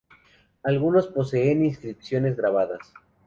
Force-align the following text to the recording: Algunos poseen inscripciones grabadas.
Algunos 0.63 1.09
poseen 1.09 1.63
inscripciones 1.63 2.35
grabadas. 2.35 2.91